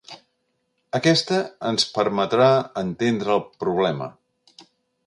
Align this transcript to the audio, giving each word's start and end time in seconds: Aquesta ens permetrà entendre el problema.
Aquesta 0.99 1.37
ens 1.73 1.85
permetrà 1.99 2.49
entendre 2.85 3.39
el 3.39 3.47
problema. 3.67 4.11